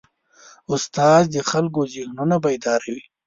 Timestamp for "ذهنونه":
1.93-2.35